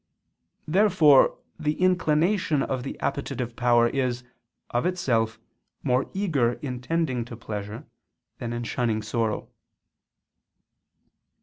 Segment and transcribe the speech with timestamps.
[0.67, 4.23] Therefore the inclination of the appetitive power is,
[4.71, 5.39] of itself,
[5.83, 7.85] more eager in tending to pleasure
[8.39, 9.47] than in shunning sorrow.